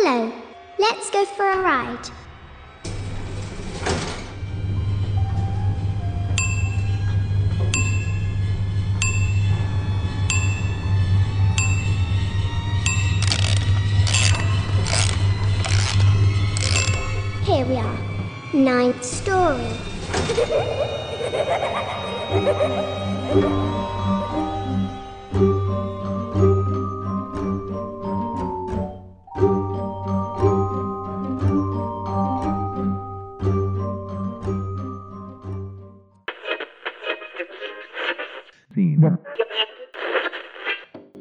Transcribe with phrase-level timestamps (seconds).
[0.00, 0.32] Hello.
[0.78, 2.08] Let's go for a ride.
[17.42, 17.98] Here we are.
[18.54, 19.66] Ninth story.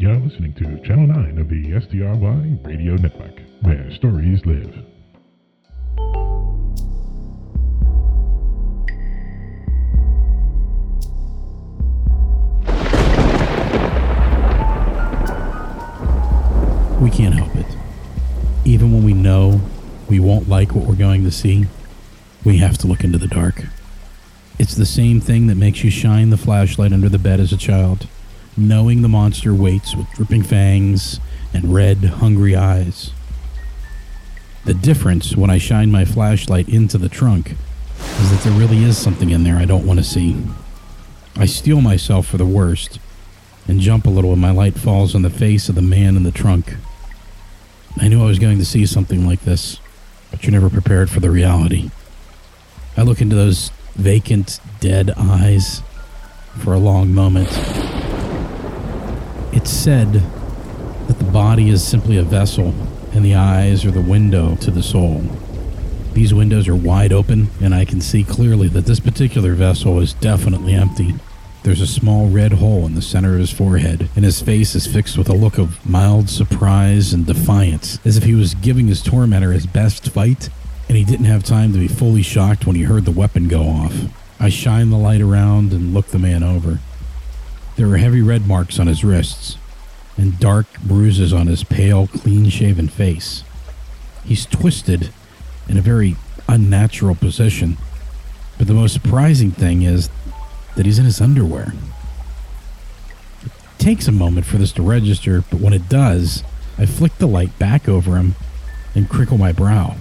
[0.00, 4.72] You're listening to Channel 9 of the STRY Radio Network, where stories live.
[17.00, 17.66] We can't help it.
[18.64, 19.60] Even when we know
[20.08, 21.66] we won't like what we're going to see,
[22.44, 23.64] we have to look into the dark.
[24.60, 27.56] It's the same thing that makes you shine the flashlight under the bed as a
[27.56, 28.06] child,
[28.58, 31.20] knowing the monster waits with dripping fangs
[31.52, 33.12] and red, hungry eyes.
[34.64, 37.52] The difference when I shine my flashlight into the trunk
[38.00, 40.36] is that there really is something in there I don't want to see.
[41.36, 42.98] I steel myself for the worst
[43.66, 46.24] and jump a little when my light falls on the face of the man in
[46.24, 46.74] the trunk.
[48.00, 49.78] I knew I was going to see something like this,
[50.30, 51.90] but you're never prepared for the reality.
[52.96, 55.82] I look into those vacant, dead eyes
[56.58, 57.48] for a long moment.
[59.52, 62.74] It's said that the body is simply a vessel
[63.12, 65.22] and the eyes are the window to the soul.
[66.12, 70.12] These windows are wide open, and I can see clearly that this particular vessel is
[70.14, 71.14] definitely empty.
[71.62, 74.86] There's a small red hole in the center of his forehead, and his face is
[74.86, 79.02] fixed with a look of mild surprise and defiance, as if he was giving his
[79.02, 80.48] tormentor his best fight,
[80.88, 83.62] and he didn't have time to be fully shocked when he heard the weapon go
[83.62, 83.94] off.
[84.40, 86.78] I shine the light around and look the man over.
[87.78, 89.56] There are heavy red marks on his wrists,
[90.16, 93.44] and dark bruises on his pale, clean shaven face.
[94.24, 95.10] He's twisted
[95.68, 96.16] in a very
[96.48, 97.76] unnatural position,
[98.58, 100.10] but the most surprising thing is
[100.74, 101.72] that he's in his underwear.
[103.44, 106.42] It takes a moment for this to register, but when it does,
[106.78, 108.34] I flick the light back over him
[108.96, 109.94] and crinkle my brow,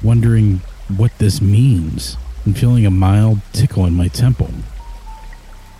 [0.00, 0.60] wondering
[0.96, 4.50] what this means and feeling a mild tickle in my temple.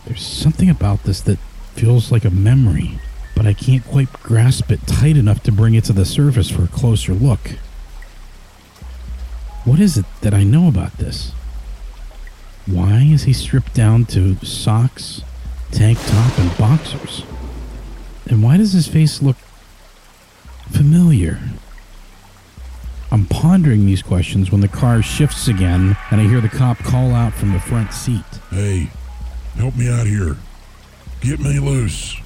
[0.06, 1.38] There's something about this that
[1.74, 3.00] feels like a memory,
[3.34, 6.62] but I can't quite grasp it tight enough to bring it to the surface for
[6.62, 7.50] a closer look.
[9.64, 11.32] What is it that I know about this?
[12.66, 15.22] Why is he stripped down to socks,
[15.72, 17.24] tank top, and boxers?
[18.28, 19.36] And why does his face look
[20.70, 21.40] familiar?
[23.10, 27.12] I'm pondering these questions when the car shifts again and I hear the cop call
[27.12, 28.24] out from the front seat.
[28.50, 28.90] Hey,
[29.56, 30.36] help me out here.
[31.20, 32.16] Get me loose.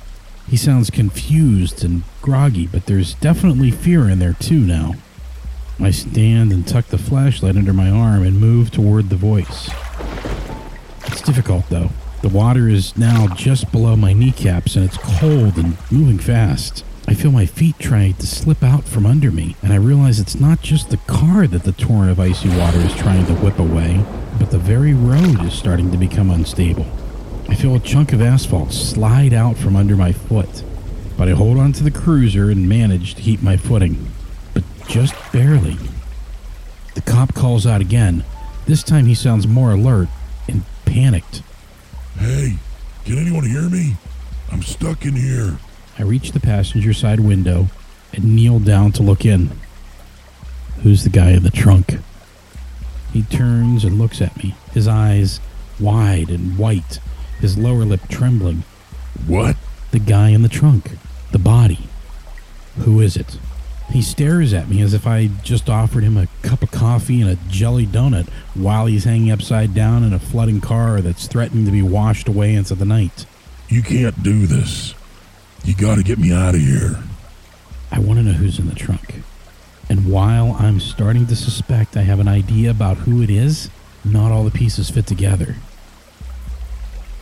[0.48, 4.94] He sounds confused and groggy, but there's definitely fear in there too now.
[5.78, 9.70] I stand and tuck the flashlight under my arm and move toward the voice.
[11.06, 11.90] It's difficult though.
[12.22, 16.84] The water is now just below my kneecaps and it's cold and moving fast.
[17.08, 20.38] I feel my feet trying to slip out from under me, and I realize it's
[20.38, 24.04] not just the car that the torrent of icy water is trying to whip away,
[24.38, 26.86] but the very road is starting to become unstable.
[27.50, 30.62] I feel a chunk of asphalt slide out from under my foot,
[31.18, 34.08] but I hold on to the cruiser and manage to keep my footing,
[34.54, 35.76] but just barely.
[36.94, 38.24] The cop calls out again.
[38.66, 40.08] This time he sounds more alert
[40.48, 41.42] and panicked.
[42.16, 42.58] Hey,
[43.04, 43.96] can anyone hear me?
[44.52, 45.58] I'm stuck in here.
[45.98, 47.66] I reach the passenger side window
[48.12, 49.50] and kneel down to look in.
[50.82, 51.98] Who's the guy in the trunk?
[53.12, 55.40] He turns and looks at me, his eyes
[55.80, 57.00] wide and white,
[57.40, 58.64] his lower lip trembling.
[59.26, 59.56] What?
[59.90, 60.92] The guy in the trunk.
[61.32, 61.80] The body.
[62.78, 63.38] Who is it?
[63.90, 67.30] He stares at me as if I just offered him a cup of coffee and
[67.30, 71.72] a jelly donut while he's hanging upside down in a flooding car that's threatening to
[71.72, 73.26] be washed away into the night.
[73.68, 74.94] You can't do this.
[75.64, 77.02] You gotta get me out of here.
[77.90, 79.22] I want to know who's in the trunk.
[79.88, 83.70] And while I'm starting to suspect I have an idea about who it is,
[84.04, 85.56] not all the pieces fit together.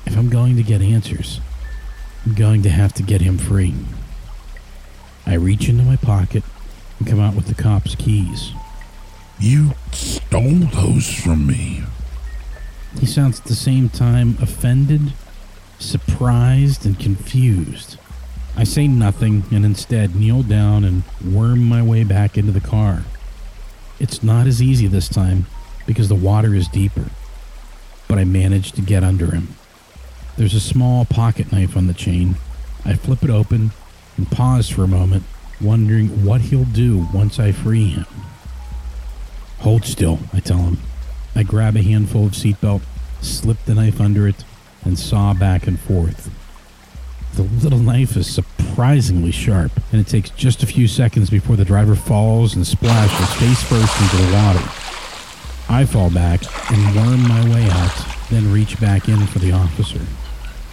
[0.06, 1.41] If I'm going to get answers,
[2.25, 3.75] I'm going to have to get him free.
[5.27, 6.43] I reach into my pocket
[6.99, 8.53] and come out with the cop's keys.
[9.39, 11.83] You stole those from me.
[12.99, 15.12] He sounds at the same time offended,
[15.79, 17.99] surprised, and confused.
[18.56, 23.05] I say nothing and instead kneel down and worm my way back into the car.
[24.00, 25.47] It's not as easy this time
[25.87, 27.11] because the water is deeper,
[28.09, 29.57] but I manage to get under him.
[30.38, 32.37] There's a small pocket knife on the chain.
[32.85, 33.73] I flip it open
[34.17, 35.25] and pause for a moment,
[35.61, 38.06] wondering what he'll do once I free him.
[39.58, 40.79] Hold still, I tell him.
[41.35, 42.82] I grab a handful of seatbelt,
[43.20, 44.44] slip the knife under it,
[44.85, 46.31] and saw back and forth.
[47.35, 51.64] The little knife is surprisingly sharp, and it takes just a few seconds before the
[51.64, 54.70] driver falls and splashes face first into the water.
[55.69, 60.00] I fall back and worm my way out, then reach back in for the officer.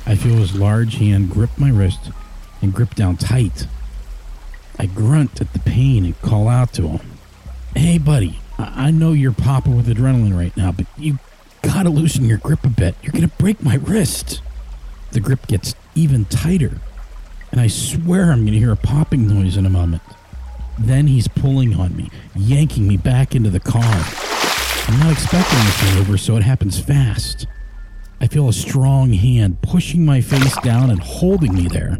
[0.05, 2.11] I feel his large hand grip my wrist
[2.61, 3.67] and grip down tight.
[4.77, 7.11] I grunt at the pain and call out to him.
[7.75, 11.17] Hey, buddy, I, I know you're popping with adrenaline right now, but you
[11.61, 12.95] gotta loosen your grip a bit.
[13.01, 14.41] You're gonna break my wrist.
[15.11, 16.79] The grip gets even tighter,
[17.51, 20.03] and I swear I'm gonna hear a popping noise in a moment.
[20.77, 24.05] Then he's pulling on me, yanking me back into the car.
[24.87, 27.47] I'm not expecting this maneuver, so it happens fast.
[28.35, 31.97] Feel a strong hand pushing my face down and holding me there.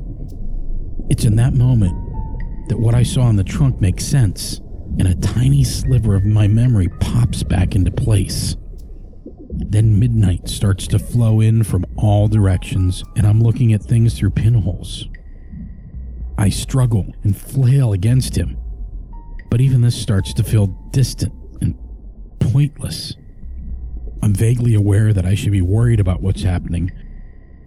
[1.10, 1.94] It's in that moment
[2.68, 4.60] that what I saw in the trunk makes sense,
[5.00, 8.58] and a tiny sliver of my memory pops back into place.
[9.50, 14.32] Then midnight starts to flow in from all directions, and I'm looking at things through
[14.32, 15.08] pinholes.
[16.38, 18.58] I struggle and flail against him,
[19.50, 21.32] but even this starts to feel distant
[21.62, 21.80] and
[22.42, 23.16] pointless.
[24.26, 26.92] I'm vaguely aware that I should be worried about what's happening,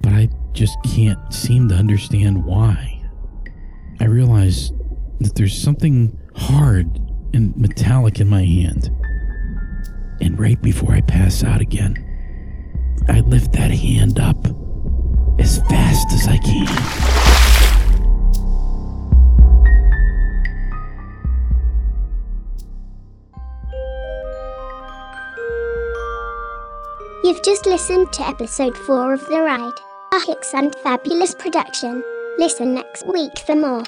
[0.01, 3.01] but I just can't seem to understand why.
[4.01, 4.73] I realize
[5.21, 7.01] that there's something hard
[7.33, 8.91] and metallic in my hand.
[10.21, 11.95] And right before I pass out again,
[13.09, 14.45] I lift that hand up
[15.39, 17.18] as fast as I can.
[27.29, 29.79] You've just listened to episode 4 of The Ride,
[30.15, 32.03] a Hicks and Fabulous production.
[32.39, 33.83] Listen next week for more.